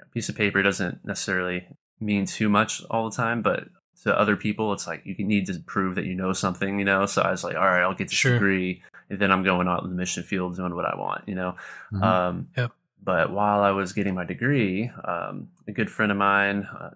[0.00, 1.66] a piece of paper doesn't necessarily
[2.00, 3.68] mean too much all the time, but
[4.04, 7.04] to other people, it's like you need to prove that you know something, you know.
[7.06, 8.32] So I was like, all right, I'll get this Sure.
[8.32, 11.34] degree, and then I'm going out in the mission field doing what I want, you
[11.34, 11.56] know.
[11.92, 12.02] Mhm.
[12.02, 12.72] Um, Yep.
[13.04, 16.90] But while I was getting my degree, um, a good friend of mine, uh,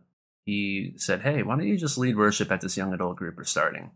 [0.47, 3.45] he said, "Hey, why don't you just lead worship at this young adult group we're
[3.45, 3.91] starting?"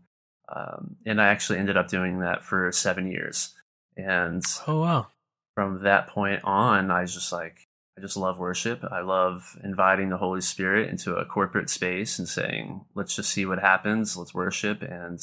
[0.53, 3.55] Um, and I actually ended up doing that for seven years,
[3.97, 5.07] and Oh wow.
[5.55, 8.83] from that point on, I was just like, I just love worship.
[8.89, 13.45] I love inviting the Holy Spirit into a corporate space and saying, let's just see
[13.45, 14.15] what happens.
[14.17, 14.81] Let's worship.
[14.81, 15.19] And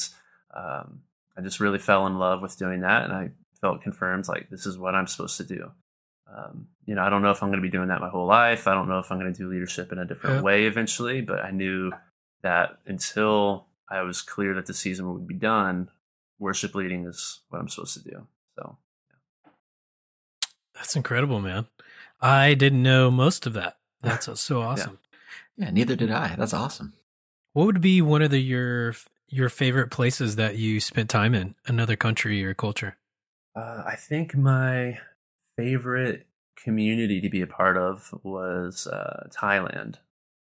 [0.55, 1.01] um,
[1.37, 3.05] I just really fell in love with doing that.
[3.05, 5.71] And I felt confirmed like, this is what I'm supposed to do.
[6.35, 8.25] Um, you know, I don't know if I'm going to be doing that my whole
[8.25, 8.67] life.
[8.67, 10.41] I don't know if I'm going to do leadership in a different Yeah.
[10.41, 11.91] way eventually, but I knew
[12.41, 15.89] that until I was clear that the season would be done,
[16.37, 18.27] worship leading is what I'm supposed to do.
[18.55, 18.77] So.
[20.75, 21.67] That's incredible, man.
[22.21, 23.77] I didn't know most of that.
[24.01, 24.99] That's so awesome.
[25.57, 26.35] yeah, neither did I.
[26.37, 26.93] That's awesome.
[27.53, 28.95] What would be one of the your
[29.27, 32.97] your favorite places that you spent time in, another country or culture?
[33.55, 34.99] Uh, I think my
[35.59, 36.27] favorite
[36.63, 39.95] community to be a part of was uh, Thailand.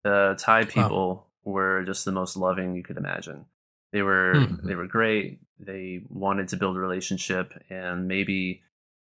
[0.02, 1.52] The Thai people wow.
[1.52, 3.46] were just the most loving you could imagine.
[3.92, 4.66] They were mm-hmm.
[4.66, 5.40] they were great.
[5.58, 8.62] They wanted to build a relationship, and maybe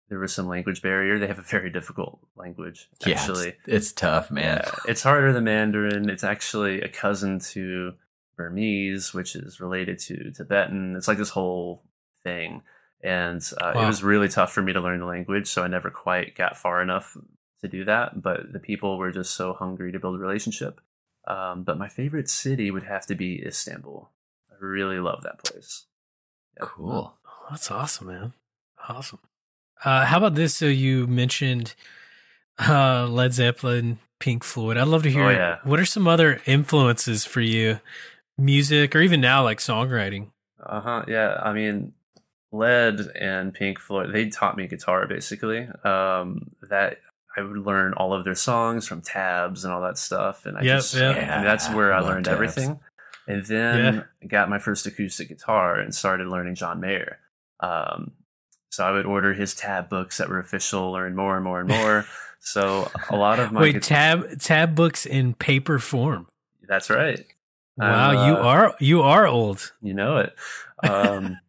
[0.09, 1.19] there was some language barrier.
[1.19, 2.89] They have a very difficult language.
[3.07, 4.63] Actually, yeah, it's, it's tough, man.
[4.63, 6.11] Yeah, it's harder than Mandarin.
[6.11, 7.95] It's actually a cousin to
[8.37, 10.97] Burmese, which is related to Tibetan.
[10.97, 11.83] It's like this whole
[12.23, 12.63] thing,
[13.05, 13.85] and uh, wow.
[13.85, 15.47] it was really tough for me to learn the language.
[15.47, 17.17] So I never quite got far enough
[17.61, 18.23] to do that.
[18.23, 20.81] But the people were just so hungry to build a relationship.
[21.27, 24.11] Um, but my favorite city would have to be Istanbul.
[24.51, 25.85] I really love that place.
[26.61, 27.15] Cool.
[27.27, 28.33] Oh, that's awesome, man.
[28.89, 29.21] Awesome.
[29.85, 30.57] Uh, how about this?
[30.57, 31.75] So you mentioned
[32.59, 34.79] uh, Led Zeppelin, Pink Floyd.
[34.79, 35.25] I'd love to hear.
[35.25, 35.59] Oh, yeah.
[35.65, 37.81] What are some other influences for you,
[38.39, 40.29] music, or even now like songwriting?
[40.63, 41.05] Uh huh.
[41.07, 41.39] Yeah.
[41.43, 41.93] I mean,
[42.55, 44.13] Led and Pink Floyd.
[44.13, 45.69] They taught me guitar basically.
[45.83, 46.99] Um, that
[47.37, 50.63] I would learn all of their songs from tabs and all that stuff, and I
[50.63, 51.17] yep, just yep.
[51.17, 52.35] I mean, that's where I, I learned tabs.
[52.35, 52.81] everything.
[53.27, 54.29] And then yeah.
[54.29, 57.19] got my first acoustic guitar and started learning John Mayer.
[57.61, 58.13] Um,
[58.71, 61.69] so I would order his tab books that were official, learn more and more and
[61.69, 62.07] more.
[62.41, 66.29] so a lot of my wait guitar- tab tab books in paper form.
[66.69, 67.25] That's right.
[67.77, 69.73] Wow, uh, you are you are old.
[69.83, 70.35] You know it.
[70.87, 71.39] Um,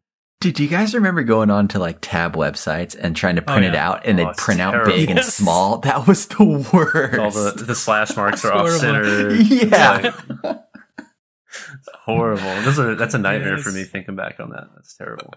[0.45, 3.61] Did you guys remember going on to like tab websites and trying to oh, print
[3.61, 3.73] oh, yeah.
[3.73, 4.91] it out and oh, they'd print terrible.
[4.91, 5.17] out big yes.
[5.17, 5.79] and small?
[5.79, 7.17] That was the worst.
[7.17, 9.33] All the, the slash marks are off center.
[9.41, 10.13] Yeah.
[10.43, 10.59] Like,
[12.03, 12.43] horrible.
[12.43, 13.63] That's a, that's a nightmare yes.
[13.63, 14.67] for me thinking back on that.
[14.75, 15.33] That's terrible.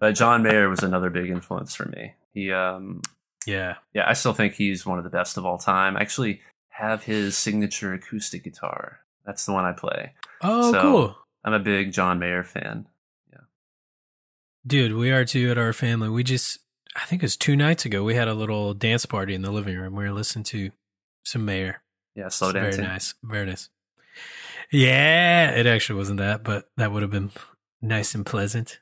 [0.00, 2.14] but John Mayer was another big influence for me.
[2.32, 3.02] He, um,
[3.46, 5.94] yeah, yeah, I still think he's one of the best of all time.
[5.94, 9.00] I actually have his signature acoustic guitar.
[9.26, 10.14] That's the one I play.
[10.40, 11.16] Oh, so cool.
[11.44, 12.86] I'm a big John Mayer fan.
[14.66, 16.08] Dude, we are too at our family.
[16.08, 16.58] We just,
[16.96, 19.52] I think it was two nights ago, we had a little dance party in the
[19.52, 19.94] living room.
[19.94, 20.70] We were listening to
[21.24, 21.82] some Mayer.
[22.16, 22.82] Yeah, slow dancing.
[22.82, 23.14] Very nice.
[23.22, 23.68] Very nice.
[24.72, 27.30] Yeah, it actually wasn't that, but that would have been
[27.80, 28.80] nice and pleasant.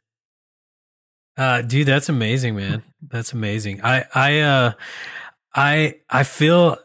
[1.37, 2.83] Uh, dude, that's amazing, man.
[3.03, 3.83] That's amazing.
[3.85, 4.73] I, I, uh,
[5.55, 6.79] I, I feel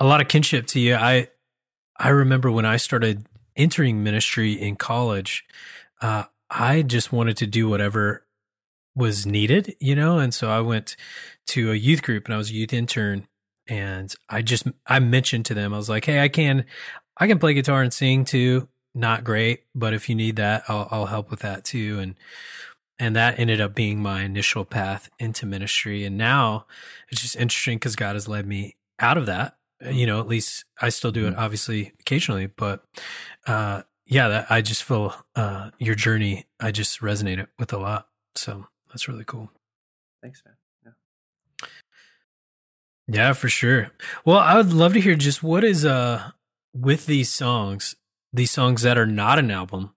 [0.00, 0.96] a lot of kinship to you.
[0.96, 1.28] I,
[1.96, 5.44] I remember when I started entering ministry in college,
[6.00, 8.26] uh, I just wanted to do whatever
[8.96, 10.18] was needed, you know?
[10.18, 10.96] And so I went
[11.48, 13.26] to a youth group and I was a youth intern
[13.68, 16.64] and I just I mentioned to them I was like, "Hey, I can
[17.16, 18.68] I can play guitar and sing too.
[18.94, 21.98] Not great, but if you need that, I'll, I'll help with that too.
[22.00, 22.14] And
[22.98, 26.04] and that ended up being my initial path into ministry.
[26.04, 26.66] And now
[27.10, 29.56] it's just interesting because God has led me out of that.
[29.80, 31.40] You know, at least I still do it, mm-hmm.
[31.40, 32.84] obviously, occasionally, but
[33.46, 36.46] uh, yeah, that, I just feel uh, your journey.
[36.58, 38.08] I just resonated with a lot.
[38.34, 39.50] So that's really cool.
[40.22, 40.54] Thanks, man.
[40.84, 41.68] Yeah.
[43.06, 43.92] Yeah, for sure.
[44.24, 46.30] Well, I would love to hear just what is uh
[46.74, 47.96] with these songs,
[48.32, 49.94] these songs that are not an album,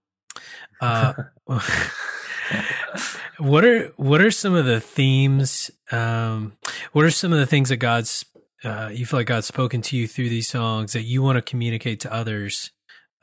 [0.81, 1.13] uh,
[3.37, 5.71] what are what are some of the themes?
[5.91, 6.53] Um,
[6.91, 8.25] what are some of the things that God's
[8.63, 11.41] uh, you feel like God's spoken to you through these songs that you want to
[11.41, 12.71] communicate to others?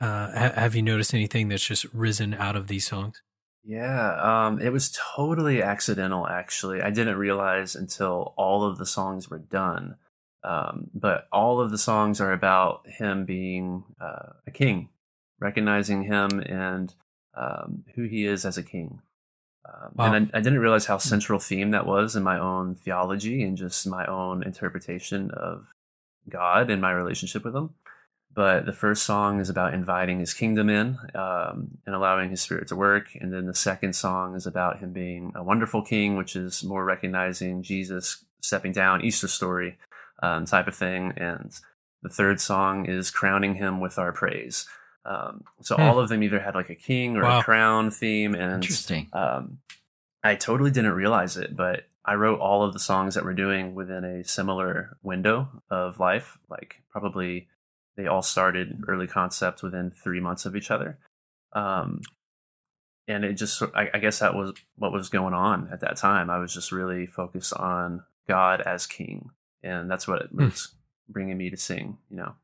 [0.01, 3.21] Uh, ha- have you noticed anything that's just risen out of these songs?
[3.63, 6.27] Yeah, um, it was totally accidental.
[6.27, 9.97] Actually, I didn't realize until all of the songs were done
[10.43, 14.89] um, but all of the songs are about him being uh, a king,
[15.39, 16.93] recognizing him and
[17.35, 19.01] um, who he is as a king.
[19.65, 20.13] Um, wow.
[20.13, 23.55] And I, I, didn't realize how central theme that was in my own theology and
[23.55, 25.67] just my own interpretation of
[26.27, 27.69] God and my relationship with Him.
[28.33, 32.67] But the first song is about inviting His kingdom in um, and allowing His Spirit
[32.69, 33.09] to work.
[33.19, 36.85] And then the second song is about Him being a wonderful King, which is more
[36.85, 39.77] recognizing Jesus stepping down, Easter story,
[40.21, 41.13] um, type of thing.
[41.17, 41.51] And
[42.01, 44.67] the third song is crowning him with our praise.
[45.05, 45.83] Um, so hmm.
[45.83, 47.39] all of them either had like a king or wow.
[47.39, 48.35] a crown theme.
[48.35, 49.09] And interesting.
[49.13, 49.59] Um,
[50.23, 53.73] I totally didn't realize it, but I wrote all of the songs that we're doing
[53.73, 56.37] within a similar window of life.
[56.49, 57.47] Like probably
[57.97, 60.97] they all started early concept within three months of each other.
[61.53, 62.01] Um,
[63.07, 66.29] and it just, I, I guess that was what was going on at that time.
[66.29, 69.31] I was just really focused on God as king
[69.63, 70.45] and that's what it hmm.
[70.45, 70.73] was mm.
[71.09, 71.97] bringing me to sing.
[72.09, 72.35] You know,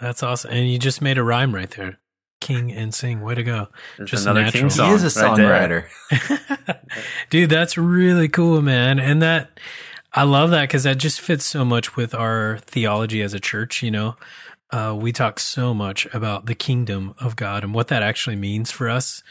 [0.00, 0.52] that's awesome.
[0.52, 1.98] And you just made a rhyme right there.
[2.40, 3.20] King and sing.
[3.20, 3.68] Way to go.
[3.96, 4.62] There's just another natural.
[4.62, 4.88] King song.
[4.88, 5.86] He is a songwriter.
[6.10, 6.80] Right
[7.30, 8.98] Dude, that's really cool, man.
[8.98, 9.60] And that,
[10.14, 13.82] I love that because that just fits so much with our theology as a church,
[13.82, 14.16] you know?
[14.70, 18.70] Uh, we talk so much about the kingdom of God and what that actually means
[18.70, 19.22] for us.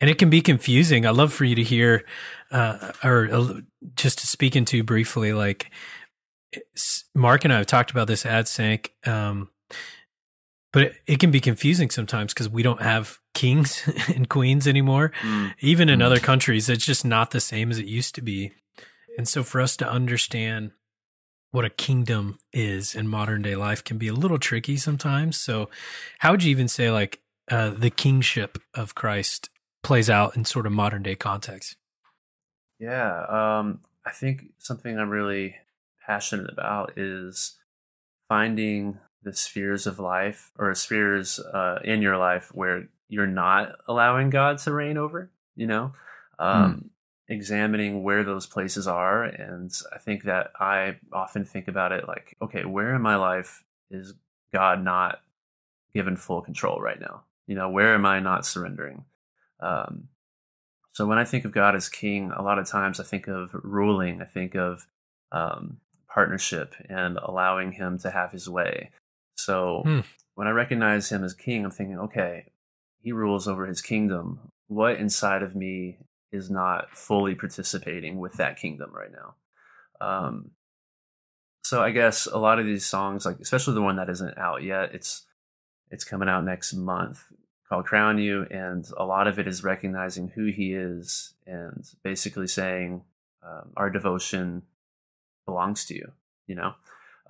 [0.00, 1.06] and it can be confusing.
[1.06, 2.04] I love for you to hear,
[2.50, 3.60] uh, or uh,
[3.94, 5.70] just to speak into briefly, like
[7.14, 9.50] Mark and I have talked about this ad sync, um,
[10.72, 15.12] but it, it, can be confusing sometimes because we don't have kings and queens anymore.
[15.22, 15.54] Mm.
[15.60, 16.04] Even in mm.
[16.04, 18.52] other countries, it's just not the same as it used to be.
[19.16, 20.72] And so, for us to understand
[21.54, 25.40] what a kingdom is in modern day life can be a little tricky sometimes.
[25.40, 25.70] So,
[26.18, 29.50] how would you even say like uh, the kingship of Christ
[29.84, 31.76] plays out in sort of modern day context?
[32.80, 35.56] Yeah, um, I think something I'm really
[36.04, 37.54] passionate about is
[38.28, 44.30] finding the spheres of life or spheres uh, in your life where you're not allowing
[44.30, 45.30] God to reign over.
[45.54, 45.92] You know,
[46.38, 46.90] um, mm
[47.28, 49.24] examining where those places are.
[49.24, 53.64] And I think that I often think about it like, okay, where in my life
[53.90, 54.14] is
[54.52, 55.20] God not
[55.94, 57.22] given full control right now?
[57.46, 59.04] You know, where am I not surrendering?
[59.60, 60.08] Um,
[60.92, 63.50] so when I think of God as king, a lot of times I think of
[63.52, 64.86] ruling, I think of
[65.32, 68.90] um, partnership and allowing him to have his way.
[69.36, 70.00] So hmm.
[70.34, 72.52] when I recognize him as king, I'm thinking, okay,
[73.00, 74.52] he rules over his kingdom.
[74.68, 75.98] What inside of me
[76.34, 79.34] is not fully participating with that kingdom right now.
[80.00, 80.50] Um,
[81.62, 84.62] so I guess a lot of these songs, like especially the one that isn't out
[84.62, 85.24] yet, it's
[85.90, 87.24] it's coming out next month
[87.68, 92.48] called Crown You, and a lot of it is recognizing who He is and basically
[92.48, 93.02] saying
[93.42, 94.62] um, our devotion
[95.46, 96.12] belongs to you.
[96.46, 96.74] You know,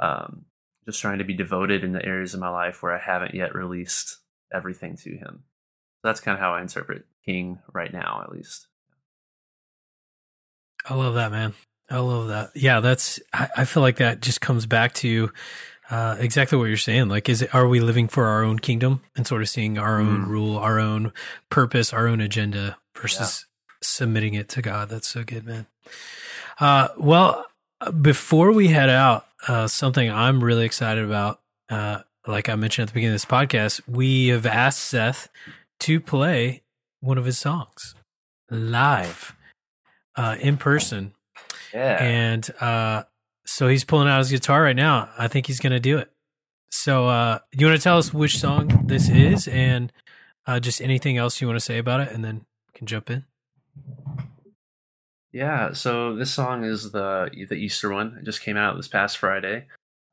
[0.00, 0.46] um,
[0.84, 3.54] just trying to be devoted in the areas of my life where I haven't yet
[3.54, 4.18] released
[4.52, 5.44] everything to Him.
[6.02, 8.66] that's kind of how I interpret King right now, at least.
[10.88, 11.54] I love that, man.
[11.90, 12.50] I love that.
[12.54, 13.20] Yeah, that's.
[13.32, 15.30] I, I feel like that just comes back to
[15.90, 17.08] uh, exactly what you're saying.
[17.08, 19.98] Like, is it are we living for our own kingdom and sort of seeing our
[19.98, 20.06] mm.
[20.06, 21.12] own rule, our own
[21.50, 23.74] purpose, our own agenda versus yeah.
[23.82, 24.88] submitting it to God?
[24.88, 25.66] That's so good, man.
[26.58, 27.46] Uh, well,
[28.00, 31.40] before we head out, uh, something I'm really excited about.
[31.68, 35.28] Uh, like I mentioned at the beginning of this podcast, we have asked Seth
[35.80, 36.62] to play
[37.00, 37.94] one of his songs
[38.50, 39.34] live
[40.16, 41.14] uh, in person.
[41.72, 42.02] Yeah.
[42.02, 43.04] And uh,
[43.44, 45.10] so he's pulling out his guitar right now.
[45.18, 46.10] I think he's going to do it.
[46.70, 49.92] So, uh, you want to tell us which song this is and
[50.46, 53.24] uh, just anything else you want to say about it, and then can jump in.
[55.32, 58.18] Yeah, so this song is the the Easter one.
[58.20, 59.66] It just came out this past Friday,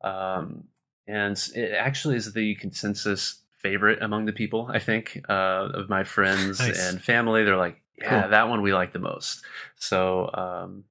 [0.04, 0.66] um,
[1.08, 4.70] and it actually is the consensus favorite among the people.
[4.72, 6.90] I think uh, of my friends nice.
[6.90, 7.44] and family.
[7.44, 8.30] They're like, yeah, cool.
[8.32, 9.44] that one we like the most.
[9.78, 10.84] So, um,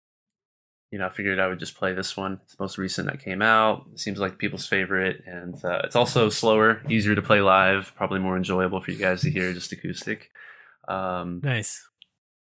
[0.90, 2.40] you know, I figured I would just play this one.
[2.42, 3.87] It's the most recent that came out.
[3.92, 8.18] It seems like people's favorite, and uh, it's also slower, easier to play live, probably
[8.18, 10.31] more enjoyable for you guys to hear just acoustic.
[10.88, 11.87] Um, nice.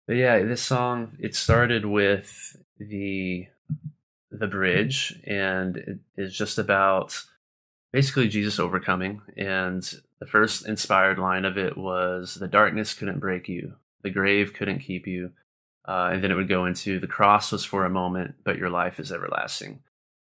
[0.07, 3.47] But yeah, this song it started with the
[4.31, 7.23] the bridge, and it is just about
[7.91, 9.21] basically Jesus overcoming.
[9.37, 9.83] And
[10.19, 14.79] the first inspired line of it was, "The darkness couldn't break you, the grave couldn't
[14.79, 15.31] keep you.
[15.85, 18.69] Uh, and then it would go into the cross was for a moment, but your
[18.69, 19.79] life is everlasting.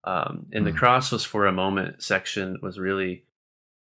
[0.04, 0.66] Um, and mm.
[0.66, 0.78] the hmm.
[0.78, 3.24] cross was for a moment section was really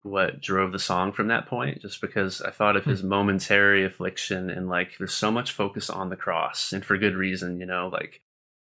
[0.02, 2.90] what drove the song from that point, just because I thought of mm.
[2.90, 7.16] his momentary affliction and like there's so much focus on the cross and for good
[7.16, 8.20] reason, you know, like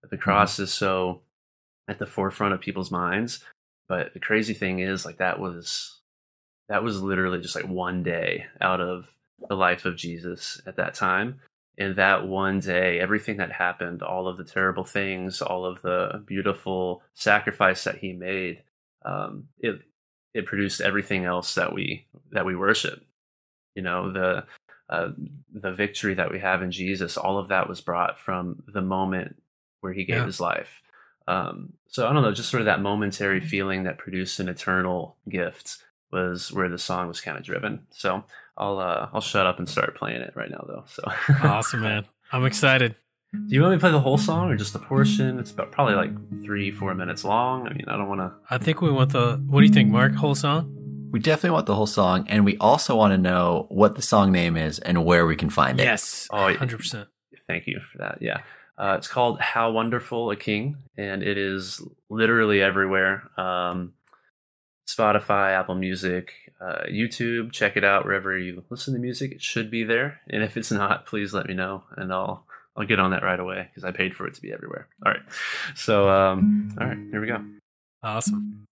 [0.02, 0.22] the hmm.
[0.22, 0.60] cross mm.
[0.60, 1.20] is so
[1.88, 3.40] at the forefront of people's minds.
[3.88, 6.00] But the crazy thing is like that was
[6.68, 9.14] that was literally just like one day out of
[9.48, 11.40] the life of Jesus at that time.
[11.76, 16.22] And that one day, everything that happened, all of the terrible things, all of the
[16.24, 18.62] beautiful sacrifice that he made,
[19.04, 19.80] um, it
[20.34, 23.04] it produced everything else that we that we worship.
[23.74, 24.44] You know, the
[24.88, 25.08] uh,
[25.52, 29.36] the victory that we have in Jesus, all of that was brought from the moment
[29.80, 30.26] where he gave yeah.
[30.26, 30.82] his life.
[31.26, 35.16] Um, so I don't know, just sort of that momentary feeling that produced an eternal
[35.28, 35.78] gift
[36.12, 37.86] was where the song was kind of driven.
[37.90, 38.24] So
[38.56, 40.84] I'll uh, I'll shut up and start playing it right now though.
[40.86, 41.02] So
[41.42, 42.06] awesome, man!
[42.32, 42.96] I'm excited.
[43.32, 45.40] Do you want me to play the whole song or just a portion?
[45.40, 47.66] It's about probably like three, four minutes long.
[47.66, 48.32] I mean, I don't want to.
[48.48, 49.42] I think we want the.
[49.48, 50.14] What do you think, Mark?
[50.14, 50.70] Whole song?
[51.10, 54.30] We definitely want the whole song, and we also want to know what the song
[54.30, 55.84] name is and where we can find it.
[55.84, 57.08] Yes, oh, hundred percent.
[57.48, 58.18] Thank you for that.
[58.20, 58.42] Yeah,
[58.78, 63.30] uh, it's called "How Wonderful a King," and it is literally everywhere.
[63.36, 63.94] Um,
[64.88, 67.52] Spotify, Apple Music, uh, YouTube.
[67.52, 69.32] Check it out wherever you listen to music.
[69.32, 70.20] It should be there.
[70.28, 72.46] And if it's not, please let me know, and I'll
[72.76, 74.88] I'll get on that right away because I paid for it to be everywhere.
[75.04, 75.22] All right.
[75.74, 77.44] So um, all right, here we go.
[78.02, 78.66] Awesome.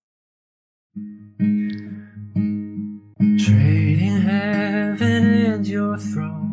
[3.39, 6.51] Trading heaven and your throne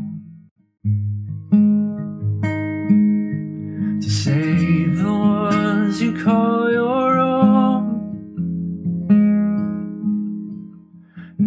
[4.01, 7.50] to save the ones you call your own.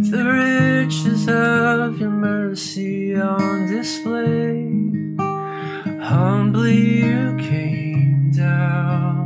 [0.10, 4.68] the riches of your mercy on display.
[6.02, 9.23] Humbly you came down.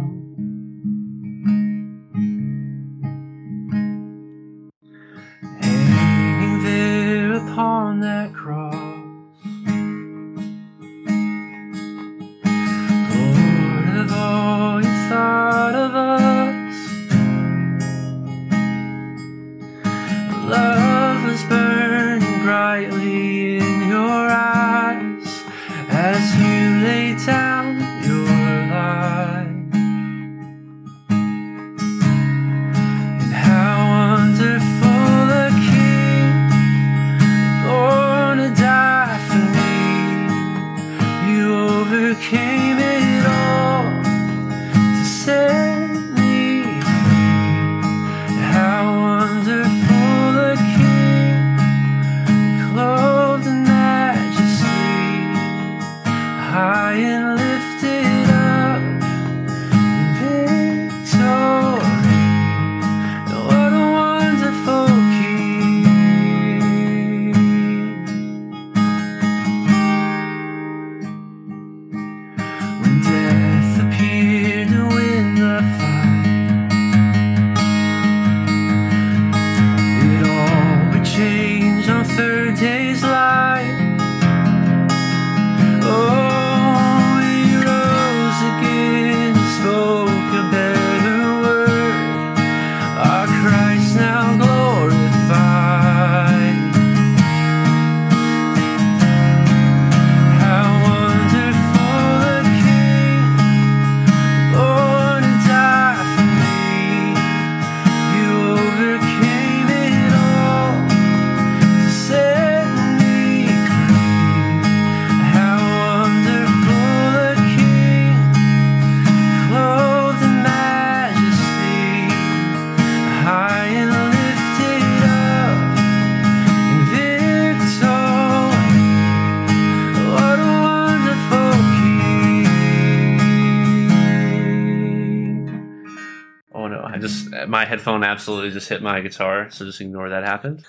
[137.88, 140.62] phone absolutely just hit my guitar, so just ignore that happened.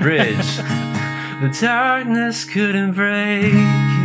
[0.00, 0.36] Bridge.
[1.40, 3.95] the darkness couldn't break.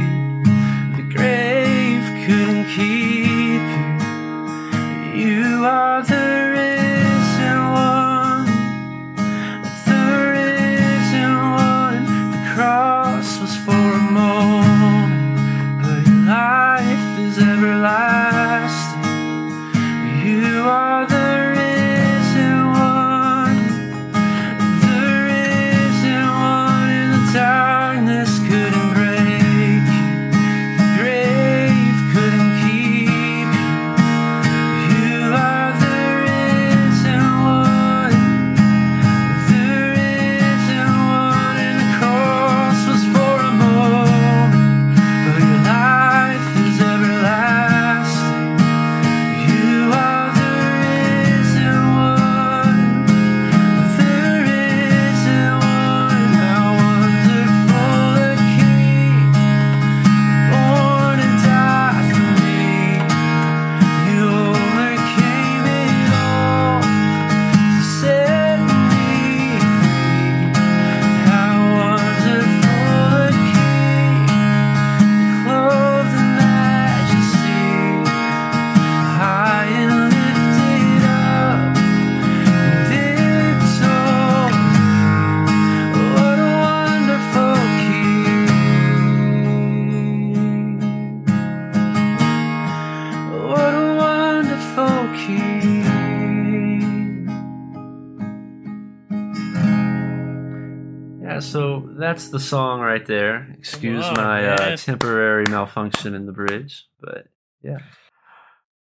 [102.31, 103.55] the song right there.
[103.57, 107.27] Excuse my uh, temporary malfunction in the bridge, but
[107.61, 107.79] yeah.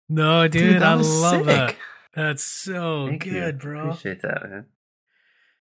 [0.09, 1.46] No, dude, dude I love sick.
[1.46, 1.76] that.
[2.14, 3.61] That's so Thank good, you.
[3.61, 3.90] bro.
[3.90, 4.66] Appreciate that, man.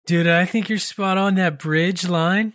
[0.05, 2.53] Dude, I think you're spot on that bridge line.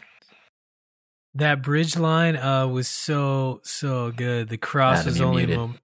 [1.34, 4.48] That bridge line uh was so so good.
[4.48, 5.80] The cross Adam, was only moment.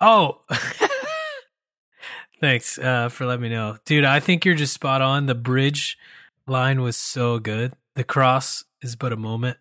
[0.00, 0.40] Oh.
[2.40, 3.78] Thanks uh for letting me know.
[3.84, 5.26] Dude, I think you're just spot on.
[5.26, 5.96] The bridge
[6.46, 7.72] line was so good.
[7.94, 9.58] The cross is but a moment.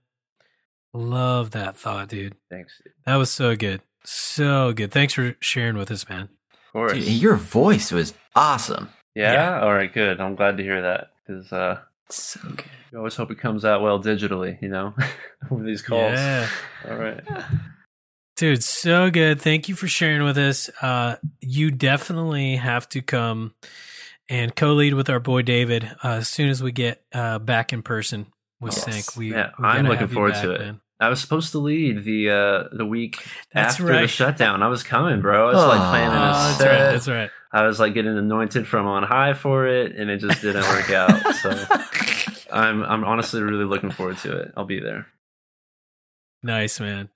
[0.93, 2.35] Love that thought, dude.
[2.49, 2.73] Thanks.
[2.83, 2.93] Dude.
[3.05, 3.81] That was so good.
[4.03, 4.91] So good.
[4.91, 6.29] Thanks for sharing with us, man.
[6.51, 6.93] Of course.
[6.93, 8.89] Dude, your voice was awesome.
[9.15, 9.33] Yeah?
[9.33, 9.61] yeah?
[9.61, 10.21] All right, good.
[10.21, 12.65] I'm glad to hear that because uh, so good.
[12.91, 14.93] You always hope it comes out well digitally, you know,
[15.51, 16.13] over these calls.
[16.13, 16.49] Yeah.
[16.89, 17.21] All right.
[18.37, 19.41] Dude, so good.
[19.41, 20.69] Thank you for sharing with us.
[20.81, 23.55] Uh, you definitely have to come
[24.29, 27.73] and co lead with our boy David uh, as soon as we get uh, back
[27.73, 28.27] in person
[28.59, 29.05] with Yes.
[29.05, 29.17] Sync.
[29.17, 30.59] We, Yeah, I'm looking forward back, to it.
[30.61, 30.81] man.
[30.99, 33.17] I was supposed to lead the uh, the week
[33.53, 34.01] That's after right.
[34.01, 34.63] the shutdown.
[34.63, 35.49] I was coming, bro.
[35.49, 36.91] I was like planning Oh, a that's right.
[36.91, 37.29] That's right.
[37.51, 40.89] I was like getting anointed from on high for it, and it just didn't work
[40.89, 41.35] out.
[41.35, 41.51] So
[42.51, 44.53] I'm I'm honestly really looking forward to it.
[44.57, 45.05] I'll be there.
[46.43, 47.09] Nice, man.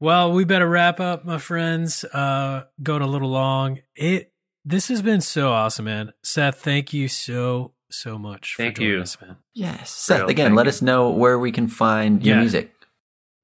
[0.00, 2.04] Well, we better wrap up, my friends.
[2.04, 3.80] Uh, going a little long.
[3.96, 4.32] It
[4.64, 6.12] this has been so awesome, man.
[6.22, 8.54] Seth, thank you so so much.
[8.56, 9.00] Thank for joining you.
[9.02, 9.36] us, man.
[9.54, 9.90] Yes.
[9.90, 10.70] Seth, Real, again, let you.
[10.70, 12.40] us know where we can find your Yeah.
[12.40, 12.72] music.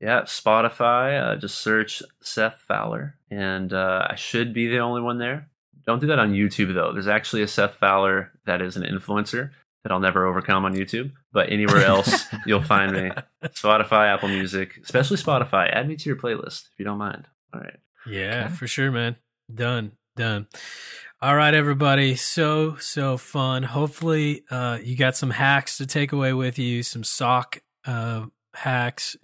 [0.00, 1.20] Yeah, Spotify.
[1.22, 5.48] Uh, just search Seth Fowler, and uh, I should be the only one there.
[5.86, 6.92] Don't do that on YouTube though.
[6.92, 9.50] There's actually a Seth Fowler that is an influencer
[9.82, 11.12] that I'll never overcome on YouTube.
[11.32, 13.10] But anywhere else, you'll find me.
[13.48, 15.70] Spotify, Apple Music, especially Spotify.
[15.72, 17.26] Add me to your playlist if you don't mind.
[17.54, 17.76] All right.
[18.06, 18.54] Yeah, Okay.
[18.54, 19.16] for sure, man.
[19.54, 20.46] Done, done.
[21.24, 22.16] All right, everybody.
[22.16, 23.62] So so fun.
[23.62, 26.82] Hopefully, uh, you got some hacks to take away with you.
[26.82, 29.16] Some sock uh, hacks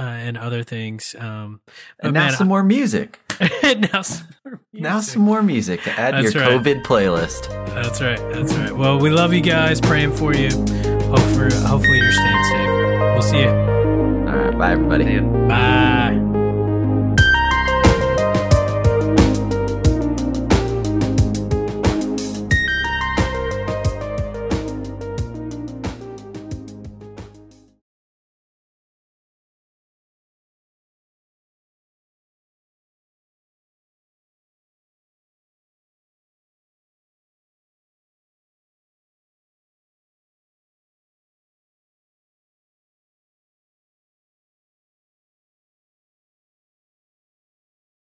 [0.00, 1.14] uh, and other things.
[1.16, 1.60] Um,
[2.00, 3.20] but And now man, some more music.
[3.92, 5.12] now some more Now music.
[5.12, 6.60] some more music to add to your right.
[6.60, 7.48] COVID playlist.
[7.72, 8.18] That's right.
[8.32, 8.72] That's right.
[8.76, 9.80] Well, we love you guys.
[9.80, 10.50] Praying for you.
[10.50, 12.68] Hope for, hopefully you're staying safe.
[13.12, 13.50] We'll see you.
[13.50, 14.58] All right.
[14.58, 15.20] Bye, everybody.
[15.20, 16.27] Bye.